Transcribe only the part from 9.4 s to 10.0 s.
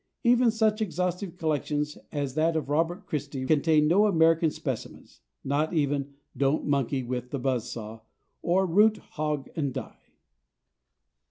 or die."